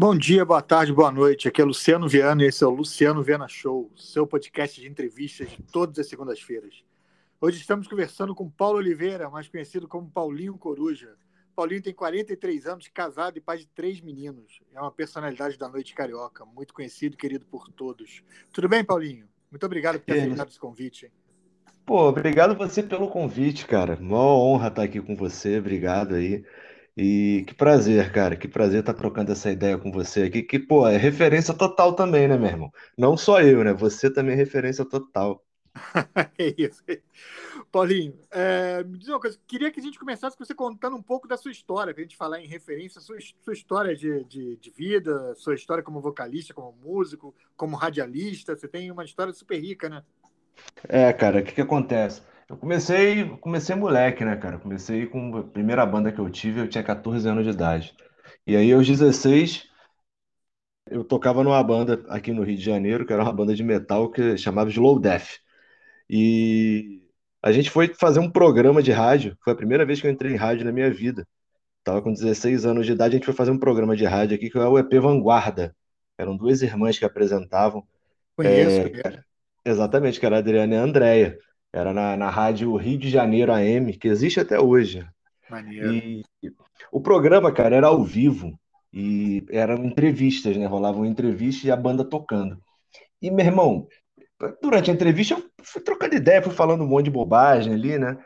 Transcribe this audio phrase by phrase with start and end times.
[0.00, 1.48] Bom dia, boa tarde, boa noite.
[1.48, 5.50] Aqui é Luciano Viana e esse é o Luciano Viana Show, seu podcast de entrevistas
[5.50, 6.84] de todas as segundas-feiras.
[7.40, 11.16] Hoje estamos conversando com Paulo Oliveira, mais conhecido como Paulinho Coruja.
[11.56, 14.60] Paulinho tem 43 anos, casado e pai de três meninos.
[14.72, 18.22] É uma personalidade da noite carioca, muito conhecido e querido por todos.
[18.52, 19.26] Tudo bem, Paulinho?
[19.50, 21.12] Muito obrigado por ter aceitado esse convite.
[21.84, 23.98] Pô, obrigado você pelo convite, cara.
[24.00, 26.44] Mó honra estar aqui com você, obrigado aí.
[27.00, 30.84] E que prazer, cara, que prazer estar trocando essa ideia com você aqui, que, pô,
[30.84, 32.72] é referência total também, né, meu irmão?
[32.98, 33.72] Não só eu, né?
[33.72, 35.46] Você também é referência total.
[36.36, 36.82] é isso.
[37.70, 41.02] Paulinho, é, me diz uma coisa, queria que a gente começasse com você contando um
[41.02, 44.56] pouco da sua história, para a gente falar em referência, sua, sua história de, de,
[44.56, 49.60] de, vida, sua história como vocalista, como músico, como radialista, você tem uma história super
[49.60, 50.02] rica, né?
[50.88, 52.22] É, cara, o que que acontece?
[52.48, 54.58] Eu comecei, comecei moleque, né, cara?
[54.58, 57.94] Comecei com a primeira banda que eu tive, eu tinha 14 anos de idade.
[58.46, 59.68] E aí, aos 16,
[60.90, 64.10] eu tocava numa banda aqui no Rio de Janeiro, que era uma banda de metal
[64.10, 65.38] que chamava Slow Death.
[66.08, 67.02] E
[67.42, 70.32] a gente foi fazer um programa de rádio, foi a primeira vez que eu entrei
[70.32, 71.28] em rádio na minha vida.
[71.84, 74.48] Tava com 16 anos de idade, a gente foi fazer um programa de rádio aqui,
[74.48, 75.76] que é o EP Vanguarda.
[76.16, 77.86] Eram duas irmãs que apresentavam.
[78.34, 79.22] Conheço, é,
[79.64, 81.38] Exatamente, que era a Adriana e a Andréia.
[81.72, 85.06] Era na, na rádio Rio de Janeiro AM, que existe até hoje.
[85.50, 85.94] Maneiro.
[85.94, 86.24] E
[86.90, 88.58] o programa, cara, era ao vivo.
[88.92, 90.66] E eram entrevistas, né?
[90.66, 92.58] Rolavam entrevistas e a banda tocando.
[93.20, 93.86] E, meu irmão,
[94.62, 98.16] durante a entrevista eu fui trocando ideia, fui falando um monte de bobagem ali, né?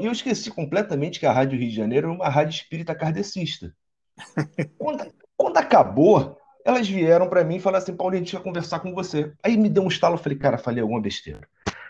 [0.00, 3.74] E eu esqueci completamente que a Rádio Rio de Janeiro era uma rádio espírita kardecista.
[4.78, 8.80] quando, quando acabou, elas vieram para mim e falaram assim: Paulinho, a gente quer conversar
[8.80, 9.32] com você.
[9.42, 11.46] Aí me deu um estalo, eu falei, cara, falei alguma besteira.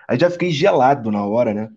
[0.09, 1.71] Aí já fiquei gelado na hora, né?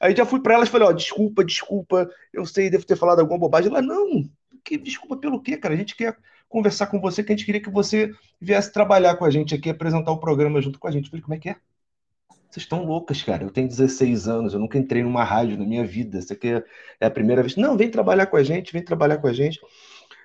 [0.00, 3.20] Aí já fui para elas e falei, ó, desculpa, desculpa, eu sei, devo ter falado
[3.20, 3.70] alguma bobagem.
[3.70, 4.28] Ela, não,
[4.64, 5.74] que desculpa pelo quê, cara?
[5.74, 6.16] A gente quer
[6.48, 9.70] conversar com você, que a gente queria que você viesse trabalhar com a gente aqui,
[9.70, 11.04] apresentar o programa junto com a gente.
[11.04, 11.56] Eu falei, como é que é?
[12.50, 13.42] Vocês estão loucas, cara.
[13.42, 16.18] Eu tenho 16 anos, eu nunca entrei numa rádio na minha vida.
[16.18, 16.62] Isso aqui
[17.00, 17.56] é a primeira vez.
[17.56, 19.58] Não, vem trabalhar com a gente, vem trabalhar com a gente.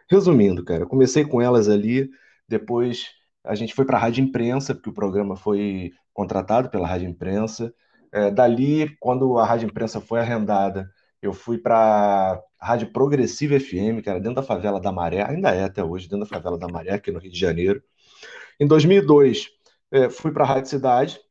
[0.09, 2.09] Resumindo, cara, comecei com elas ali,
[2.47, 3.07] depois
[3.43, 7.73] a gente foi para a Rádio Imprensa, porque o programa foi contratado pela Rádio Imprensa.
[8.11, 10.91] É, dali, quando a Rádio Imprensa foi arrendada,
[11.21, 15.55] eu fui para a Rádio Progressiva FM, que era dentro da favela da Maré, ainda
[15.55, 17.81] é até hoje, dentro da favela da Maré, aqui no Rio de Janeiro.
[18.59, 19.47] Em 2002,
[19.91, 21.21] é, fui para a Rádio Cidade,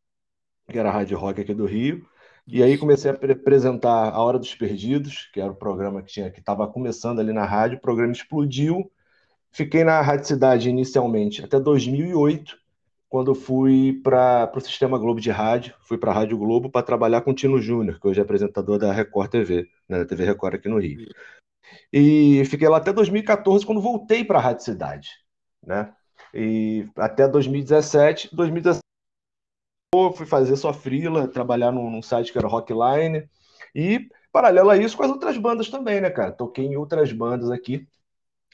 [0.71, 2.07] que era a Rádio Rock aqui do Rio,
[2.47, 6.31] e aí comecei a apresentar A Hora dos Perdidos, que era o programa que tinha
[6.31, 7.77] que estava começando ali na rádio.
[7.77, 8.91] O programa explodiu.
[9.53, 12.57] Fiquei na Rádio Cidade inicialmente até 2008,
[13.09, 17.23] quando fui para o Sistema Globo de Rádio, fui para a Rádio Globo para trabalhar
[17.23, 20.55] com o Tino Júnior, que hoje é apresentador da Record TV, né, da TV Record
[20.57, 21.09] aqui no Rio.
[21.93, 25.11] E fiquei lá até 2014, quando voltei para a Rádio Cidade,
[25.65, 25.93] né?
[26.35, 28.83] E até 2017, 2017
[30.15, 33.29] fui fazer só frila, trabalhar num, num, site que era Rockline,
[33.75, 36.33] e paralelo a isso com as outras bandas também, né, cara?
[36.33, 37.87] Toquei em outras bandas aqui.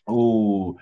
[0.07, 0.77] O,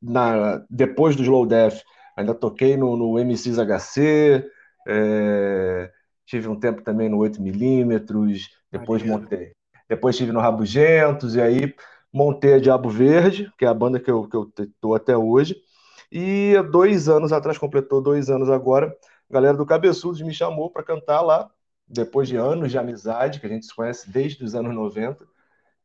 [0.00, 1.82] na, depois do Slow Death,
[2.20, 4.48] ainda toquei no, no MCs HC,
[4.86, 5.90] é,
[6.24, 9.52] tive um tempo também no 8mm, depois montei.
[9.88, 11.74] Depois estive no Rabugentos, e aí
[12.12, 15.56] montei a Diabo Verde, que é a banda que eu, que eu tô até hoje.
[16.10, 18.96] E dois anos atrás, completou dois anos agora,
[19.28, 21.50] a galera do Cabeçudos me chamou para cantar lá,
[21.86, 25.24] depois de anos de amizade, que a gente se conhece desde os anos 90,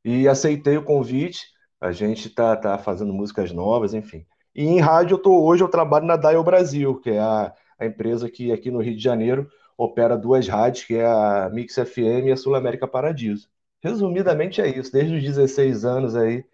[0.03, 1.47] e aceitei o convite.
[1.81, 4.25] A gente tá, tá fazendo músicas novas, enfim.
[4.55, 7.85] E em rádio, eu tô, hoje eu trabalho na Dial Brasil, que é a, a
[7.85, 12.27] empresa que aqui no Rio de Janeiro opera duas rádios, que é a Mix FM
[12.27, 13.49] e a Sul América Paradiso.
[13.83, 16.45] Resumidamente é isso, desde os 16 anos aí,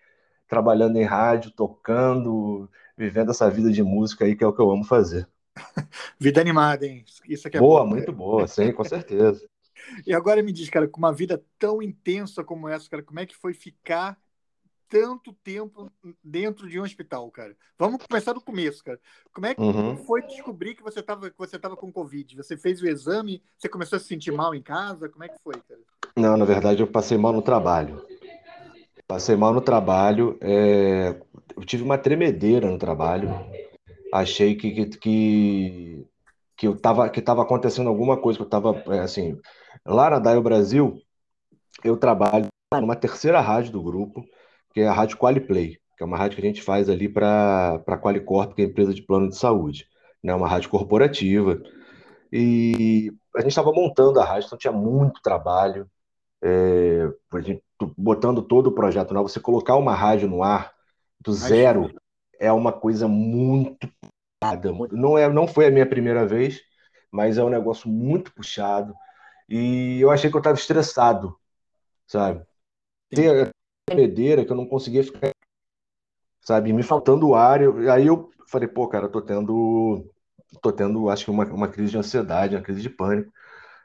[0.47, 2.67] trabalhando em rádio, tocando,
[2.97, 5.29] vivendo essa vida de música aí, que é o que eu amo fazer.
[6.19, 7.05] Vida animada, hein?
[7.27, 9.47] Isso aqui é boa, bom, muito boa, sim, com certeza.
[10.05, 13.25] E agora me diz, cara, com uma vida tão intensa como essa, cara, como é
[13.25, 14.15] que foi ficar
[14.91, 15.89] tanto tempo
[16.21, 17.55] dentro de um hospital, cara?
[17.79, 18.99] Vamos começar do começo, cara.
[19.33, 19.95] Como é que uhum.
[19.95, 22.35] foi descobrir que você estava que você tava com Covid?
[22.35, 23.41] Você fez o exame?
[23.57, 25.07] Você começou a se sentir mal em casa?
[25.07, 25.79] Como é que foi, cara?
[26.15, 28.05] Não, na verdade eu passei mal no trabalho.
[29.07, 30.37] Passei mal no trabalho.
[30.41, 31.19] É...
[31.55, 33.29] Eu tive uma tremedeira no trabalho
[34.11, 36.07] achei que, que, que,
[36.57, 39.39] que eu tava, que tava acontecendo alguma coisa, que eu tava, é, assim,
[39.85, 41.01] lá na Daio Brasil,
[41.83, 44.23] eu trabalho numa terceira rádio do grupo,
[44.73, 47.81] que é a Rádio Qualiplay, que é uma rádio que a gente faz ali para
[47.85, 49.87] a Qualicorp, que é a empresa de plano de saúde,
[50.23, 51.61] né, uma rádio corporativa,
[52.31, 55.89] e a gente estava montando a rádio, então tinha muito trabalho,
[56.41, 57.07] é,
[57.97, 59.21] botando todo o projeto, né?
[59.21, 60.73] você colocar uma rádio no ar
[61.19, 61.93] do zero,
[62.39, 63.87] é uma coisa muito
[64.41, 64.71] puxada.
[64.91, 66.61] Não, é, não foi a minha primeira vez,
[67.11, 68.95] mas é um negócio muito puxado.
[69.47, 71.37] E eu achei que eu estava estressado,
[72.07, 72.43] sabe?
[73.91, 75.31] Tremedeira que eu não conseguia ficar,
[76.41, 76.73] sabe?
[76.73, 77.61] Me faltando ar.
[77.61, 80.09] Eu, aí eu falei, pô, cara, eu tô tendo,
[80.61, 83.31] tô tendo, acho que uma, uma crise de ansiedade, uma crise de pânico.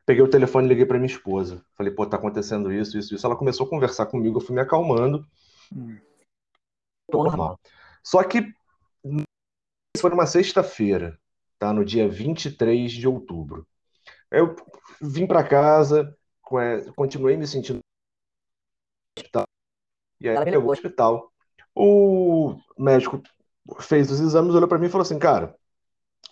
[0.04, 1.64] Peguei o telefone e liguei para minha esposa.
[1.76, 3.26] Falei, pô, tá acontecendo isso, isso, isso.
[3.26, 5.26] Ela começou a conversar comigo, eu fui me acalmando.
[5.74, 5.98] Hum.
[7.12, 7.58] Normal.
[8.02, 8.52] Só que
[9.98, 11.18] foi numa sexta-feira,
[11.58, 11.72] tá?
[11.72, 13.66] No dia 23 de outubro.
[14.30, 14.54] Eu
[15.00, 16.16] vim para casa,
[16.94, 17.80] continuei me sentindo.
[20.20, 21.32] E aí levou ao hospital.
[21.74, 23.22] O médico
[23.80, 25.54] fez os exames, olhou para mim e falou assim, cara,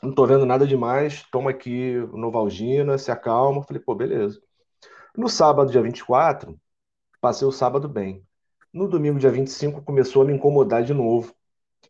[0.03, 3.63] não tô vendo nada demais, toma aqui Novalgina, se acalma.
[3.63, 4.41] Falei, pô, beleza.
[5.17, 6.59] No sábado, dia 24,
[7.21, 8.25] passei o sábado bem.
[8.73, 11.35] No domingo, dia 25, começou a me incomodar de novo.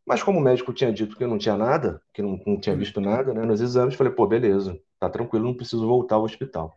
[0.06, 3.00] Mas como o médico tinha dito que não tinha nada, que não, não tinha visto
[3.00, 6.74] nada né, nos exames, falei, pô, beleza, tá tranquilo, não preciso voltar ao hospital.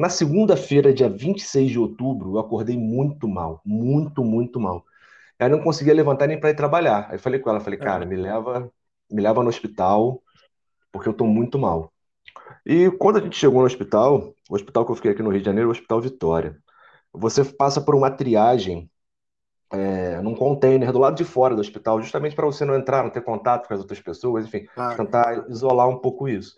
[0.00, 4.82] Na segunda-feira, dia 26 de outubro, eu acordei muito mal, muito, muito mal.
[5.38, 7.06] Aí não conseguia levantar nem para ir trabalhar.
[7.10, 8.72] Aí falei com ela, falei, cara, me leva,
[9.10, 10.22] me leva no hospital,
[10.90, 11.92] porque eu tô muito mal.
[12.64, 15.40] E quando a gente chegou no hospital, o hospital que eu fiquei aqui no Rio
[15.40, 16.56] de Janeiro, o Hospital Vitória,
[17.12, 18.90] você passa por uma triagem
[19.70, 23.10] é, num container do lado de fora do hospital, justamente para você não entrar, não
[23.10, 24.94] ter contato com as outras pessoas, enfim, ah.
[24.94, 26.56] tentar isolar um pouco isso.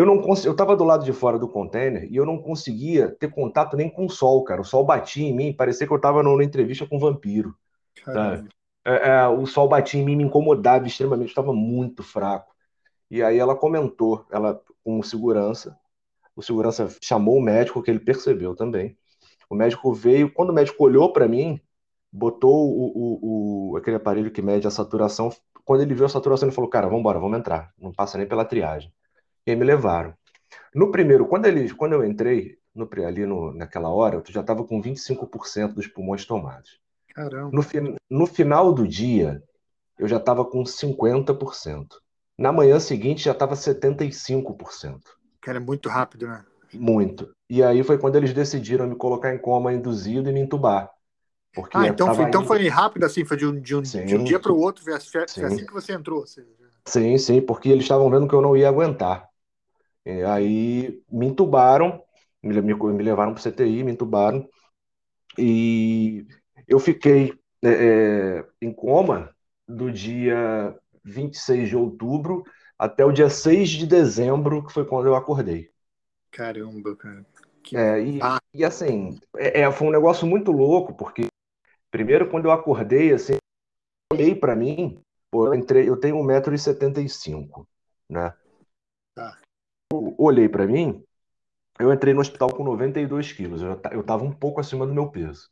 [0.00, 0.14] Eu não
[0.46, 3.90] eu estava do lado de fora do container e eu não conseguia ter contato nem
[3.90, 4.62] com o sol, cara.
[4.62, 7.54] O sol batia em mim, parecia que eu estava numa entrevista com um vampiro.
[8.82, 12.50] É, é, o sol batia em mim, me incomodava extremamente, estava muito fraco.
[13.10, 15.78] E aí ela comentou, ela com segurança,
[16.34, 18.96] o segurança chamou o médico, que ele percebeu também.
[19.50, 21.60] O médico veio, quando o médico olhou para mim,
[22.10, 25.30] botou o, o, o, aquele aparelho que mede a saturação.
[25.62, 27.74] Quando ele viu a saturação, ele falou: Cara, vamos embora, vamos entrar.
[27.78, 28.90] Não passa nem pela triagem.
[29.46, 30.14] E me levaram.
[30.74, 34.64] No primeiro, quando, ele, quando eu entrei, no, ali no, naquela hora, eu já estava
[34.64, 36.78] com 25% dos pulmões tomados.
[37.14, 37.50] Caramba.
[37.52, 39.42] No, no final do dia,
[39.98, 41.86] eu já estava com 50%.
[42.38, 45.00] Na manhã seguinte, já estava 75%.
[45.40, 46.44] Cara, é muito rápido, né?
[46.72, 47.30] Muito.
[47.48, 50.90] E aí foi quando eles decidiram me colocar em coma induzido e me entubar.
[51.52, 54.16] Porque ah, então, foi, então foi rápido assim, foi de um, de um, sim, de
[54.16, 56.22] um dia para o outro, foi assim que você entrou.
[56.22, 56.42] Assim.
[56.86, 59.28] Sim, sim, porque eles estavam vendo que eu não ia aguentar.
[60.04, 62.02] E aí me entubaram,
[62.42, 64.48] me, me, me levaram para o CTI, me entubaram,
[65.38, 66.26] e
[66.66, 67.32] eu fiquei
[67.62, 69.34] é, é, em coma
[69.68, 70.74] do dia
[71.04, 72.42] 26 de outubro
[72.78, 75.70] até o dia 6 de dezembro, que foi quando eu acordei.
[76.30, 77.26] Caramba, cara.
[77.62, 77.76] Que...
[77.76, 78.38] É, e, ah.
[78.54, 81.26] e assim, é, é, foi um negócio muito louco, porque
[81.90, 83.36] Primeiro, quando eu acordei, assim,
[84.12, 87.66] olhei para mim, pô, eu entrei, eu tenho 1,75m,
[88.08, 88.32] né?
[89.14, 89.40] Tá.
[89.92, 91.02] Eu olhei para mim,
[91.78, 95.10] eu entrei no hospital com 92 quilos, eu, eu tava um pouco acima do meu
[95.10, 95.48] peso.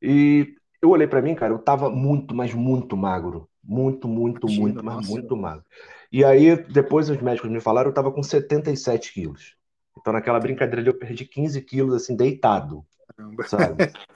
[0.00, 3.48] E eu olhei para mim, cara, eu tava muito, mas muito magro.
[3.62, 5.10] Muito, muito, Imagina, muito, mas nossa.
[5.10, 5.64] muito magro.
[6.10, 9.56] E aí, depois os médicos me falaram, eu tava com 77 quilos.
[9.98, 12.84] Então, naquela brincadeira ali, eu perdi 15 quilos, assim, deitado.
[13.16, 13.46] Caramba.
[13.46, 13.92] Sabe?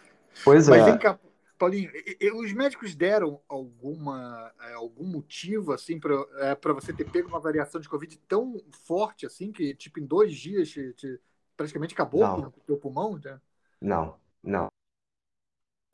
[0.45, 0.85] Pois Mas é.
[0.87, 1.19] Vem cá,
[1.63, 1.93] Paulinho,
[2.41, 7.81] os médicos deram alguma é, algum motivo assim para é, você ter pego uma variação
[7.81, 11.21] de Covid tão forte assim que tipo em dois dias te, te,
[11.57, 12.49] praticamente acabou não.
[12.49, 13.17] o teu pulmão?
[13.25, 13.41] Né?
[13.81, 14.67] Não, não.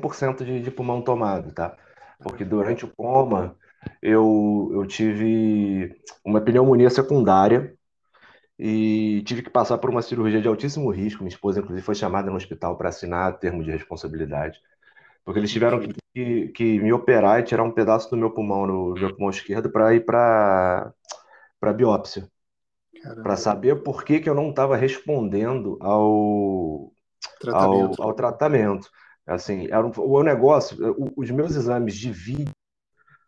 [0.00, 1.76] 100% de, de pulmão tomado, tá?
[2.18, 3.54] Porque durante o coma
[4.00, 7.76] eu, eu tive uma pneumonia secundária
[8.58, 11.22] e tive que passar por uma cirurgia de altíssimo risco.
[11.22, 14.58] Minha esposa, inclusive, foi chamada no hospital para assinar termo de responsabilidade.
[15.28, 18.66] Porque eles tiveram que, que, que, me operar e tirar um pedaço do meu pulmão,
[18.66, 20.94] no meu pulmão esquerdo, para ir para
[21.76, 22.26] biópsia.
[23.22, 26.90] Para saber por que, que eu não estava respondendo ao
[27.38, 28.02] tratamento.
[28.02, 28.88] Ao, ao tratamento.
[29.26, 32.54] Assim, era um, o negócio, os meus exames de vídeo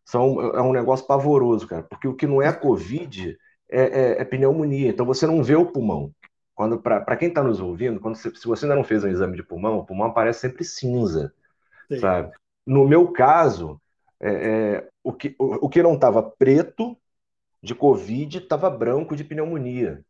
[0.02, 3.36] são é um negócio pavoroso, cara, porque o que não é Covid
[3.70, 4.88] é, é, é pneumonia.
[4.88, 6.10] Então você não vê o pulmão.
[6.54, 9.42] Quando para quem está nos ouvindo, quando se você ainda não fez um exame de
[9.42, 11.30] pulmão, o pulmão aparece sempre cinza
[11.98, 12.32] sabe?
[12.66, 13.80] No meu caso,
[14.20, 16.96] é, é, o, que, o, o que não estava preto
[17.62, 20.02] de Covid estava branco de pneumonia,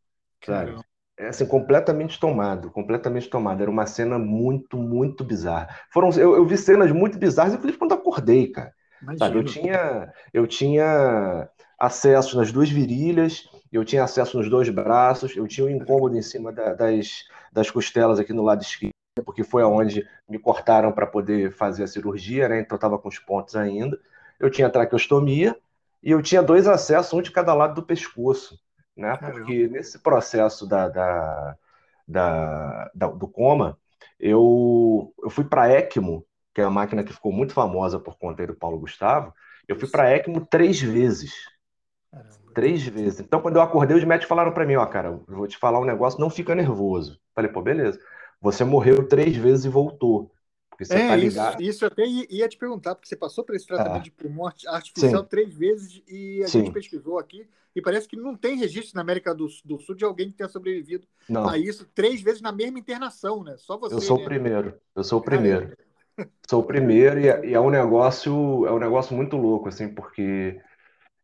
[0.44, 0.78] sabe?
[1.18, 3.60] É assim, completamente tomado, completamente tomado.
[3.60, 5.68] Era uma cena muito, muito bizarra.
[5.92, 8.72] Foram, eu, eu vi cenas muito bizarras, inclusive quando acordei, cara.
[9.18, 9.38] Sabe?
[9.38, 15.46] Eu tinha, eu tinha acesso nas duas virilhas, eu tinha acesso nos dois braços, eu
[15.46, 18.92] tinha um incômodo em cima da, das, das costelas aqui no lado esquerdo
[19.22, 22.60] porque foi aonde me cortaram para poder fazer a cirurgia, né?
[22.60, 23.98] Então estava com os pontos ainda.
[24.38, 25.56] Eu tinha traqueostomia,
[26.02, 28.58] e eu tinha dois acessos, um de cada lado do pescoço,
[28.96, 29.16] né?
[29.16, 31.56] Porque nesse processo da, da,
[32.08, 33.78] da, da do coma,
[34.18, 38.46] eu, eu fui para ECMO, que é a máquina que ficou muito famosa por conta
[38.46, 39.34] do Paulo Gustavo.
[39.68, 41.32] Eu fui para ECMO três vezes.
[42.10, 42.38] Caramba.
[42.54, 43.20] Três vezes.
[43.20, 45.78] Então, quando eu acordei, os médicos falaram para mim: Ó, cara, eu vou te falar
[45.78, 47.20] um negócio, não fica nervoso.
[47.34, 48.00] Falei, pô, beleza.
[48.40, 50.30] Você morreu três vezes e voltou.
[50.70, 51.60] Porque você é, tá ligado.
[51.60, 54.04] Isso, isso até ia te perguntar, porque você passou por esse tratamento é.
[54.04, 55.28] de pulmão artificial Sim.
[55.28, 56.60] três vezes e a Sim.
[56.60, 60.04] gente pesquisou aqui e parece que não tem registro na América do, do Sul de
[60.04, 61.48] alguém que tenha sobrevivido não.
[61.48, 63.56] a isso três vezes na mesma internação, né?
[63.58, 63.94] Só você.
[63.94, 64.22] Eu sou né?
[64.22, 64.74] o primeiro.
[64.96, 65.76] Eu sou o primeiro.
[66.48, 69.88] Sou o primeiro e, é, e, é um negócio é um negócio muito louco assim,
[69.88, 70.60] porque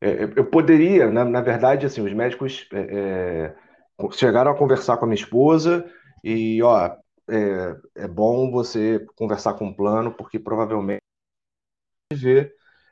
[0.00, 3.54] é, eu poderia, na, na, verdade, assim, os médicos é,
[4.00, 5.90] é, chegaram a conversar com a minha esposa
[6.22, 6.96] e, ó,
[7.28, 11.00] é, é bom você conversar com o plano, porque provavelmente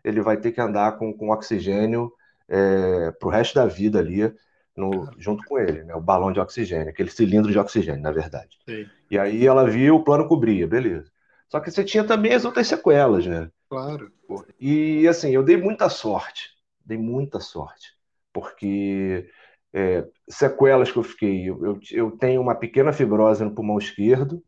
[0.03, 2.13] ele vai ter que andar com, com oxigênio
[2.49, 4.35] é, para o resto da vida ali,
[4.77, 5.95] no, junto com ele, né?
[5.95, 8.59] O balão de oxigênio, aquele cilindro de oxigênio, na verdade.
[8.69, 8.87] Sim.
[9.11, 11.11] E aí ela viu, o plano cobria, beleza.
[11.49, 13.49] Só que você tinha também as outras sequelas, né?
[13.69, 14.13] Claro.
[14.59, 16.51] E assim, eu dei muita sorte,
[16.85, 17.93] dei muita sorte,
[18.33, 19.29] porque
[19.75, 21.51] é, sequelas que eu fiquei.
[21.51, 24.43] Eu, eu, eu, tenho uma pequena fibrose no pulmão esquerdo,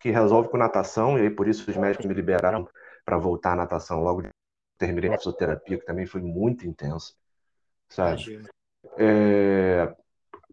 [0.00, 2.68] que resolve com natação, e aí por isso os médicos me liberaram
[3.04, 4.28] para voltar à natação logo de
[4.76, 7.14] terminei a fisioterapia, que também foi muito intensa,
[7.88, 8.44] sabe?
[8.96, 9.94] É,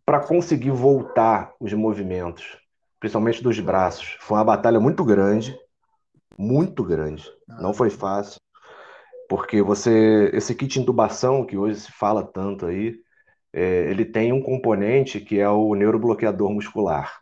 [0.06, 2.60] para conseguir voltar os movimentos,
[3.00, 5.58] principalmente dos braços, foi uma batalha muito grande,
[6.38, 7.32] muito grande.
[7.48, 8.40] Não foi fácil.
[9.28, 12.96] Porque você, esse kit de intubação que hoje se fala tanto aí,
[13.52, 17.22] é, ele tem um componente que é o neurobloqueador muscular.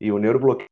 [0.00, 0.68] E o neurobloqueador,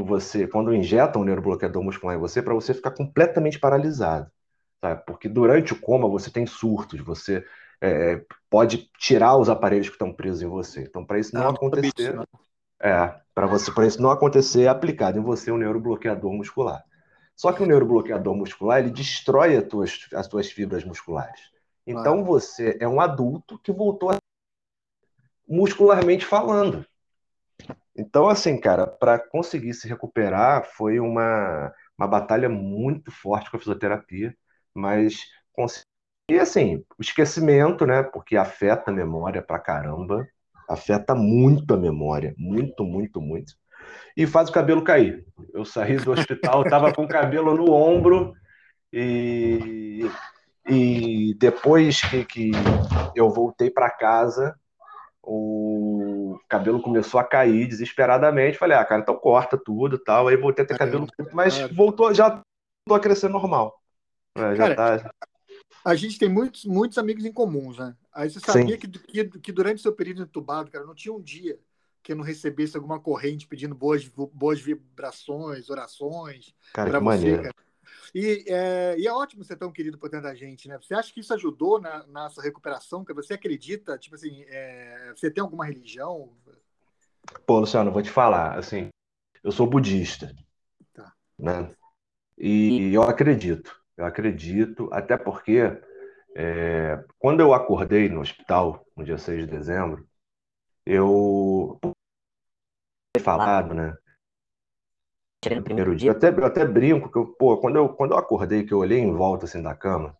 [0.00, 4.30] você, quando injeta um neurobloqueador muscular em você, para você ficar completamente paralisado.
[4.80, 5.02] Sabe?
[5.06, 7.44] Porque durante o coma você tem surtos, você
[7.80, 10.82] é, pode tirar os aparelhos que estão presos em você.
[10.82, 12.24] Então, para isso não, ah, acontecer, não.
[12.80, 16.84] é, para você, para isso não acontecer, é aplicado em você um neurobloqueador muscular.
[17.38, 21.40] Só que o neurobloqueador muscular, ele destrói as tuas, as tuas fibras musculares.
[21.86, 24.16] Então você é um adulto que voltou a...
[25.48, 26.84] muscularmente falando.
[27.96, 33.60] Então, assim, cara, para conseguir se recuperar foi uma, uma batalha muito forte com a
[33.60, 34.36] fisioterapia,
[34.74, 35.16] mas
[36.28, 38.02] e assim, o esquecimento, né?
[38.02, 40.28] Porque afeta a memória pra caramba,
[40.68, 43.54] afeta muito a memória, muito, muito, muito
[44.16, 45.24] e faz o cabelo cair.
[45.52, 48.34] Eu saí do hospital, estava com o cabelo no ombro
[48.92, 50.10] e,
[50.68, 52.50] e depois que, que
[53.14, 54.58] eu voltei para casa,
[55.22, 58.58] o cabelo começou a cair desesperadamente.
[58.58, 60.28] Falei, ah, cara, então corta tudo tal.
[60.28, 63.78] Aí voltei a ter cabelo curto, mas voltou, já voltou a crescer normal.
[64.34, 65.10] É, já cara, tá...
[65.84, 67.94] A gente tem muitos, muitos amigos em comuns, né?
[68.12, 71.20] Aí você sabia que, que, que, durante o seu período entubado, cara, não tinha um
[71.20, 71.58] dia
[72.02, 77.54] que eu não recebesse alguma corrente pedindo boas, boas vibrações, orações para você, cara.
[78.14, 80.78] E é, e é ótimo ser tão querido por tanta gente, né?
[80.78, 83.04] Você acha que isso ajudou na, na sua recuperação?
[83.04, 83.98] Que você acredita?
[83.98, 86.32] Tipo assim, é, você tem alguma religião?
[87.46, 88.88] Pô, Luciano, vou te falar, assim,
[89.42, 90.34] eu sou budista,
[90.94, 91.12] tá.
[91.38, 91.70] né?
[92.38, 95.60] E eu acredito, eu acredito, até porque
[96.34, 100.07] é, quando eu acordei no hospital, no dia 6 de dezembro,
[100.88, 101.78] eu
[103.20, 103.94] falado, né?
[105.54, 108.18] No primeiro dia, eu até, eu até brinco que eu, pô, quando eu, quando eu
[108.18, 110.16] acordei, que eu olhei em volta assim da cama,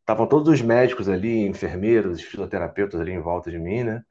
[0.00, 4.04] estavam todos os médicos ali, enfermeiros, fisioterapeutas ali em volta de mim, né?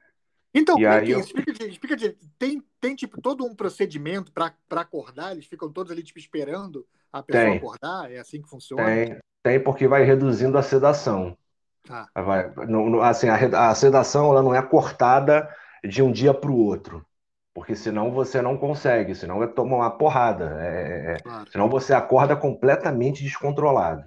[0.53, 1.19] Então, e aí é eu...
[1.21, 5.31] explica, explica, tem, tem tipo todo um procedimento para acordar?
[5.31, 7.57] Eles ficam todos ali tipo esperando a pessoa tem.
[7.57, 8.11] acordar?
[8.11, 8.83] É assim que funciona?
[8.83, 11.37] Tem, tem porque vai reduzindo a sedação.
[11.83, 12.09] Tá.
[12.13, 15.49] Vai, não, assim, a, a sedação ela não é cortada
[15.83, 17.05] de um dia para o outro.
[17.53, 20.57] Porque senão você não consegue, senão vai tomar uma porrada.
[20.61, 21.51] É, é, é, claro.
[21.51, 24.03] Senão você acorda completamente descontrolado,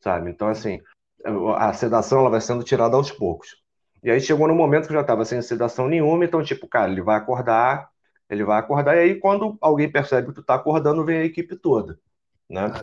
[0.00, 0.30] sabe?
[0.30, 0.80] Então, assim,
[1.56, 3.56] a sedação ela vai sendo tirada aos poucos.
[4.02, 7.02] E aí chegou no momento que já estava sem sedação nenhuma, então, tipo, cara, ele
[7.02, 7.88] vai acordar,
[8.28, 11.54] ele vai acordar, e aí quando alguém percebe que tu tá acordando, vem a equipe
[11.56, 11.98] toda,
[12.48, 12.72] né?
[12.74, 12.82] Ah,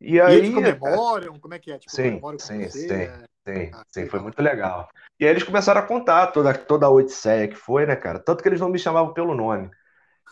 [0.00, 0.34] e aí...
[0.34, 1.40] E eles comemoram?
[1.40, 1.78] Como é que é?
[1.78, 2.92] Tipo, sim, sim, sim.
[2.92, 3.24] É...
[3.44, 4.88] Sim, ah, sim, foi muito legal.
[5.22, 8.18] E aí eles começaram a contar toda, toda a odisseia que foi, né, cara?
[8.18, 9.70] Tanto que eles não me chamavam pelo nome.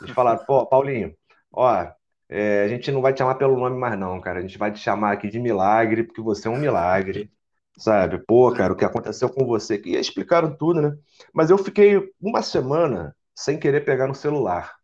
[0.00, 1.14] Eles falaram, pô, Paulinho,
[1.52, 1.86] ó,
[2.28, 4.40] é, a gente não vai te chamar pelo nome mais não, cara.
[4.40, 7.30] A gente vai te chamar aqui de milagre, porque você é um milagre,
[7.78, 8.18] sabe?
[8.18, 9.80] Pô, cara, o que aconteceu com você?
[9.84, 10.98] E explicaram tudo, né?
[11.32, 14.74] Mas eu fiquei uma semana sem querer pegar no celular,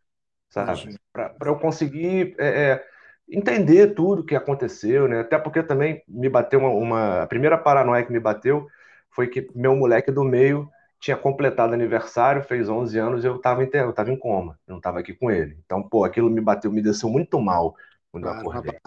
[0.51, 0.97] sabe?
[1.13, 2.85] Para eu conseguir é, é,
[3.29, 5.23] entender tudo o que aconteceu, né?
[5.23, 8.69] Até porque também me bateu uma, uma, A primeira paranoia que me bateu
[9.17, 10.71] foi que meu moleque do meio
[11.01, 14.77] tinha completado aniversário, fez 11 anos e eu estava em, eu tava em coma, não
[14.77, 15.59] estava aqui com ele.
[15.65, 17.75] Então, pô, aquilo me bateu, me desceu muito mal
[18.13, 18.79] quando eu acordei.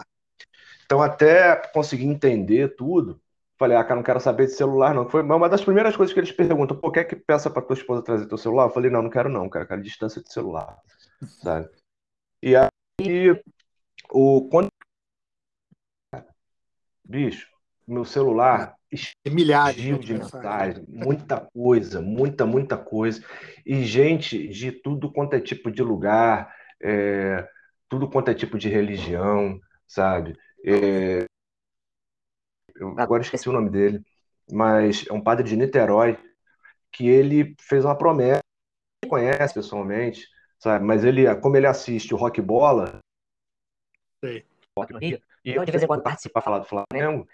[0.84, 3.20] Então, até conseguir entender tudo,
[3.58, 5.08] falei, ah, cara, não quero saber de celular, não.
[5.08, 8.02] Foi uma das primeiras coisas que eles perguntam, pô, quer que peça para tua esposa
[8.02, 8.66] trazer teu celular?
[8.66, 10.78] Eu falei, não, não quero não, cara, quero distância de celular,
[11.42, 11.68] sabe?
[12.42, 13.42] E aí,
[14.12, 14.68] o, quando...
[17.04, 17.49] Bicho,
[17.92, 18.74] meu celular
[19.24, 23.24] é milhares de mensagens, muita coisa, muita, muita coisa.
[23.64, 27.48] E gente de tudo quanto é tipo de lugar, é,
[27.88, 30.36] tudo quanto é tipo de religião, sabe?
[30.64, 31.24] É,
[32.76, 34.02] eu agora esqueci o nome dele,
[34.50, 36.18] mas é um padre de Niterói
[36.92, 38.40] que ele fez uma promessa,
[39.08, 40.26] conhece pessoalmente,
[40.58, 40.84] sabe?
[40.84, 43.00] Mas ele, como ele assiste o Rock Bola,
[44.22, 44.44] Sei.
[45.00, 47.26] E, e eu de vez em quando participo para falar do Flamengo,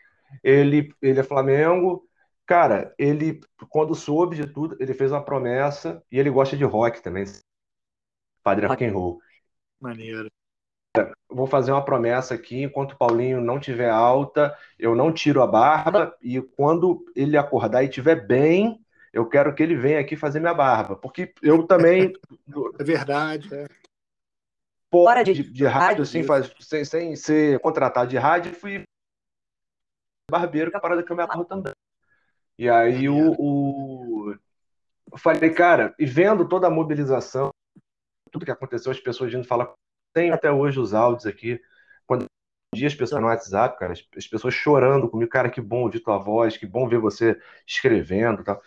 [0.43, 2.07] ele, ele é Flamengo.
[2.47, 7.03] Cara, ele, quando soube de tudo, ele fez uma promessa e ele gosta de rock
[7.03, 7.25] também.
[8.43, 9.21] Padre rock and roll.
[9.81, 10.29] Maneiro.
[11.29, 15.47] Vou fazer uma promessa aqui, enquanto o Paulinho não tiver alta, eu não tiro a
[15.47, 18.81] barba e quando ele acordar e estiver bem,
[19.13, 22.13] eu quero que ele venha aqui fazer minha barba, porque eu também
[22.79, 23.67] É verdade, é.
[24.91, 28.85] Fora de, de, rádio, assim, faz, sem, sem ser contratado de rádio, fui
[30.31, 31.73] barbeiro, que a parada que eu me amarro também.
[32.59, 34.35] E aí o, o,
[35.13, 37.51] eu falei, cara, e vendo toda a mobilização,
[38.31, 39.73] tudo que aconteceu, as pessoas vindo falar,
[40.13, 41.61] tem até hoje os áudios aqui,
[42.07, 42.25] quando
[42.75, 46.01] dia as pessoas no WhatsApp, cara, as, as, pessoas chorando comigo, cara, que bom ouvir
[46.01, 48.61] tua voz, que bom ver você escrevendo, tal.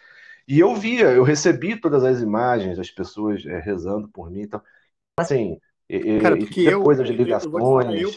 [0.48, 4.62] E eu via, eu recebi todas as imagens, as pessoas é, rezando por mim, então,
[5.20, 5.60] assim,
[6.22, 8.01] cara, porque eu, coisas de ligações.
[8.01, 8.12] Eu,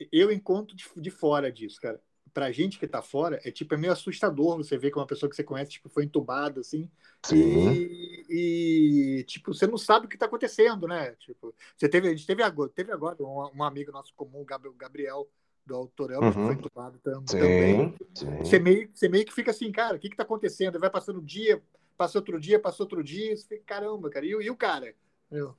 [0.00, 2.00] eu, eu, encontro de, de fora disso, cara
[2.32, 5.28] pra gente que tá fora, é tipo, é meio assustador você ver que uma pessoa
[5.28, 6.88] que você conhece, tipo, foi entubada, assim.
[7.32, 11.12] E, e, tipo, você não sabe o que tá acontecendo, né?
[11.18, 14.74] Tipo, você teve, a gente teve agora, teve agora um, um amigo nosso comum, o
[14.74, 15.28] Gabriel,
[15.64, 16.28] do Autorel, uhum.
[16.28, 16.52] que foi uhum.
[16.52, 17.94] entubado tam, sim, também.
[18.14, 18.38] Sim.
[18.38, 20.80] Você, meio, você meio que fica assim, cara, o que que tá acontecendo?
[20.80, 21.62] Vai passando um dia,
[21.96, 24.94] passa outro dia, passa outro dia, você fica, caramba, cara, e, e o cara?
[25.30, 25.54] Eu...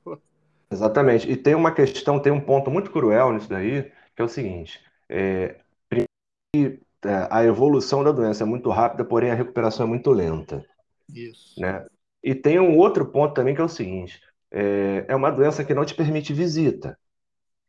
[0.70, 1.30] Exatamente.
[1.30, 4.84] E tem uma questão, tem um ponto muito cruel nisso daí, que é o seguinte:
[5.08, 5.60] é,
[7.30, 10.66] a evolução da doença é muito rápida, porém a recuperação é muito lenta.
[11.14, 11.60] Isso.
[11.60, 11.86] Né?
[12.24, 15.74] E tem um outro ponto também que é o seguinte: é, é uma doença que
[15.74, 16.98] não te permite visita.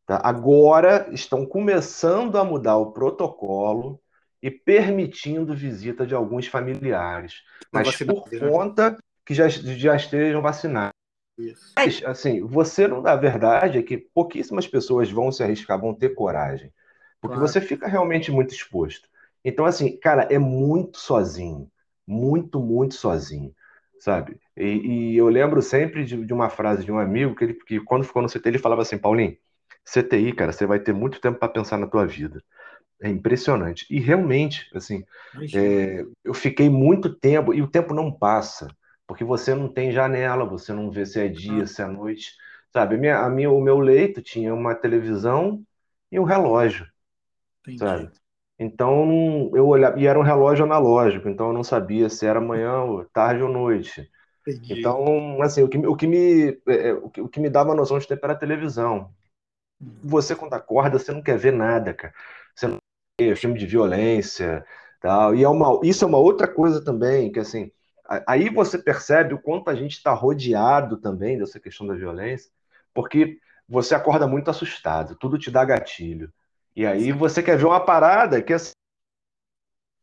[0.07, 0.21] Tá?
[0.23, 4.01] Agora estão começando a mudar o protocolo
[4.43, 7.43] e permitindo visita de alguns familiares,
[7.73, 8.39] mas por né?
[8.39, 10.93] conta que já, já estejam vacinados.
[11.39, 11.73] Isso.
[11.75, 16.11] Mas, assim, você não, na verdade, é que pouquíssimas pessoas vão se arriscar, vão ter
[16.11, 16.71] coragem.
[17.25, 17.49] Porque claro.
[17.49, 19.09] você fica realmente muito exposto.
[19.43, 21.71] Então, assim, cara, é muito sozinho.
[22.07, 23.51] Muito, muito sozinho.
[23.99, 24.39] Sabe?
[24.55, 27.81] E, e eu lembro sempre de, de, uma frase de um amigo que, ele, que,
[27.81, 29.39] quando ficou no CTI, ele falava assim: Paulinho,
[29.87, 32.45] CTI, cara, você vai ter muito tempo para pensar na tua vida.
[33.01, 33.87] É impressionante.
[33.89, 35.03] E realmente, assim,
[35.55, 38.69] é, eu fiquei muito tempo, e o tempo não passa,
[39.07, 41.67] porque você não tem janela, você não vê se é dia, ah.
[41.67, 42.35] se é noite.
[42.71, 45.65] Sabe, a minha, a minha, o meu leito tinha uma televisão
[46.13, 46.87] e um relógio.
[47.67, 47.79] Entendi.
[47.79, 48.11] sabe?
[48.59, 53.05] Então eu olhava, e era um relógio analógico, então eu não sabia se era manhã,
[53.13, 54.09] tarde ou noite.
[54.47, 54.81] Entendi.
[54.81, 57.75] Então, assim, o que, o que me é, é, o que, o que me dava
[57.75, 59.11] noção de tempo era a televisão.
[59.81, 59.93] Hum.
[60.05, 62.15] Você, quando acorda, você não quer ver nada, cara.
[62.55, 62.79] Você não
[63.19, 64.65] quer filme de violência,
[65.01, 65.35] tal.
[65.35, 67.71] E é uma, isso é uma outra coisa também, que assim,
[68.27, 72.51] aí você percebe o quanto a gente está rodeado também dessa questão da violência,
[72.93, 76.33] porque você acorda muito assustado, tudo te dá gatilho.
[76.77, 78.73] E aí você quer ver uma parada que assim,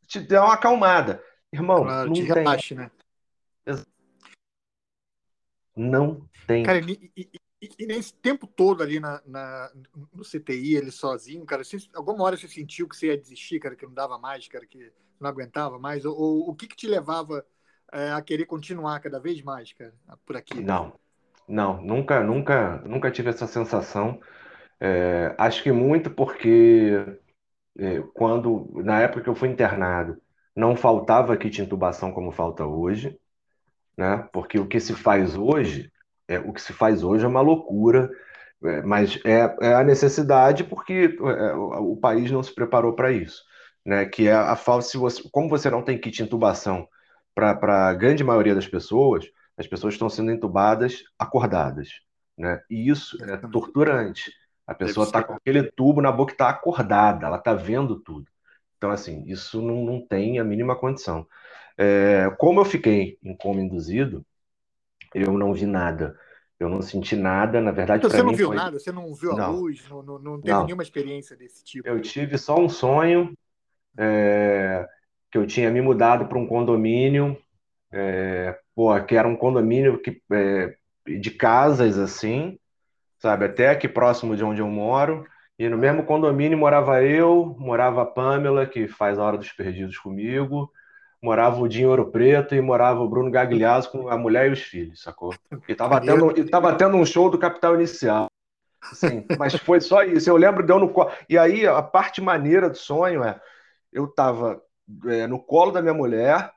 [0.07, 1.23] te dá uma acalmada.
[1.51, 2.43] Irmão, claro, não te tem.
[2.43, 2.91] Relaxe, né?
[5.75, 6.63] Não tem.
[6.63, 7.29] Cara, e, e,
[7.79, 9.71] e, nesse tempo todo ali na, na,
[10.13, 13.75] no CTI, ele sozinho, cara, você, alguma hora você sentiu que você ia desistir, cara,
[13.75, 16.05] que não dava mais, cara, que não aguentava mais?
[16.05, 17.45] Ou, ou o que, que te levava
[17.91, 19.93] é, a querer continuar cada vez mais, cara,
[20.25, 20.61] por aqui?
[20.61, 20.93] Não,
[21.47, 24.19] não, nunca, nunca, nunca tive essa sensação.
[24.81, 27.05] É, acho que muito porque
[27.77, 30.19] é, quando, na época que eu fui internado,
[30.55, 33.17] não faltava kit intubação como falta hoje,
[33.97, 34.27] né?
[34.33, 35.91] Porque o que se faz hoje,
[36.27, 38.09] é, o que se faz hoje é uma loucura,
[38.63, 43.11] é, mas é, é, a necessidade porque é, o, o, país não se preparou para
[43.11, 43.43] isso,
[43.85, 44.05] né?
[44.05, 46.87] Que é a falta, se você, como você não tem kit intubação
[47.35, 49.25] para a grande maioria das pessoas,
[49.57, 51.89] as pessoas estão sendo intubadas acordadas,
[52.37, 52.61] né?
[52.69, 54.31] E isso é torturante.
[54.71, 58.25] A pessoa está com aquele tubo na boca e está acordada, ela está vendo tudo.
[58.77, 61.27] Então, assim, isso não, não tem a mínima condição.
[61.77, 64.25] É, como eu fiquei em coma induzido,
[65.13, 66.17] eu não vi nada.
[66.57, 67.99] Eu não senti nada, na verdade.
[67.99, 68.55] Então, você não mim viu foi...
[68.55, 68.79] nada?
[68.79, 69.51] Você não viu a não.
[69.51, 69.83] luz?
[69.89, 70.65] Não, não, não teve não.
[70.65, 71.87] nenhuma experiência desse tipo?
[71.87, 73.35] Eu tive só um sonho
[73.97, 74.87] é,
[75.29, 77.37] que eu tinha me mudado para um condomínio,
[77.91, 80.75] é, pô, que era um condomínio que, é,
[81.19, 82.57] de casas assim,
[83.21, 85.25] sabe, até aqui próximo de onde eu moro.
[85.57, 89.97] E no mesmo condomínio morava eu, morava a Pamela, que faz a Hora dos Perdidos
[89.99, 90.71] comigo,
[91.21, 94.61] morava o Dinho Ouro Preto e morava o Bruno Gagliasso com a mulher e os
[94.61, 95.31] filhos, sacou?
[95.67, 98.25] E tava tendo, e tava tendo um show do Capital Inicial.
[98.93, 100.27] Sim, mas foi só isso.
[100.27, 101.11] Eu lembro deu no colo.
[101.29, 103.39] E aí a parte maneira do sonho é
[103.93, 104.59] eu tava
[105.05, 106.51] é, no colo da minha mulher,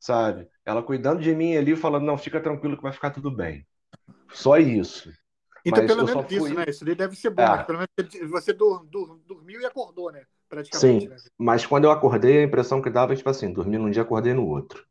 [0.00, 0.48] sabe?
[0.64, 3.64] Ela cuidando de mim ali, falando, não, fica tranquilo que vai ficar tudo bem.
[4.32, 5.12] Só isso.
[5.64, 6.64] Então, Mas pelo eu menos fui- isso, né?
[6.68, 7.54] Isso daí deve ser bom, É.
[7.54, 7.62] né?
[7.64, 10.26] Pelo menos você dur- dur- dormiu e acordou, né?
[10.48, 11.08] Praticamente.
[11.08, 11.16] Sim, Né?
[11.38, 14.32] mas quando eu acordei, a impressão que dava é tipo assim, dormi num dia, acordei
[14.32, 14.84] no outro,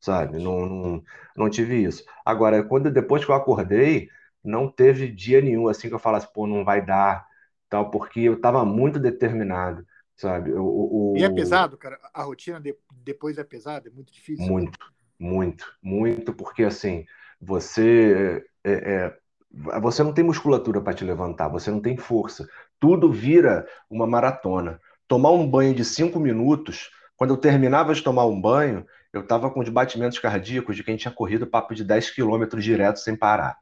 [0.00, 0.38] sabe?
[0.38, 1.04] Não, não,
[1.36, 2.04] não tive isso.
[2.24, 4.08] Agora, quando depois que eu acordei,
[4.42, 7.26] não teve dia nenhum assim que eu falasse, pô, não vai dar,
[7.68, 9.86] tal, porque eu estava muito determinado,
[10.16, 10.52] sabe?
[10.52, 11.98] O, o- E é pesado, cara?
[12.14, 13.88] A rotina de- depois é pesada?
[13.88, 14.54] É muito difícil?
[14.54, 14.78] Muito,
[15.18, 17.06] muito, muito, porque assim,
[17.40, 19.18] você é, é,
[19.50, 22.46] você não tem musculatura para te levantar, você não tem força.
[22.78, 24.80] Tudo vira uma maratona.
[25.08, 29.50] Tomar um banho de cinco minutos, quando eu terminava de tomar um banho, eu estava
[29.50, 33.56] com os batimentos cardíacos de quem tinha corrido papo de 10 quilômetros direto sem parar,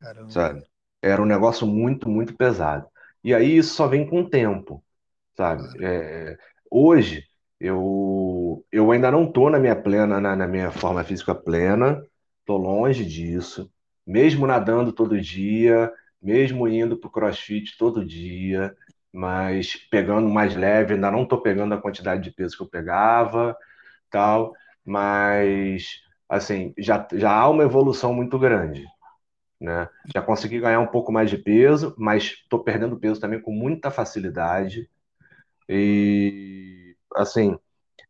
[0.00, 0.30] Caramba.
[0.30, 0.64] sabe?
[1.00, 2.86] Era um negócio muito, muito pesado.
[3.22, 4.82] E aí isso só vem com o tempo,
[5.36, 5.84] sabe?
[5.84, 6.36] É,
[6.70, 7.24] hoje
[7.60, 12.04] eu, eu ainda não estou na minha plena, na, na minha forma física plena,
[12.40, 13.70] estou longe disso.
[14.06, 15.92] Mesmo nadando todo dia,
[16.22, 18.74] mesmo indo para o CrossFit todo dia,
[19.12, 23.56] mas pegando mais leve, ainda não estou pegando a quantidade de peso que eu pegava,
[24.10, 28.84] tal, mas assim, já, já há uma evolução muito grande,
[29.60, 29.88] né?
[30.14, 33.90] Já consegui ganhar um pouco mais de peso, mas estou perdendo peso também com muita
[33.90, 34.88] facilidade.
[35.68, 37.58] E assim,